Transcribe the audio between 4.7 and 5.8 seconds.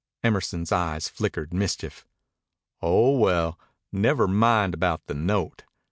about the note.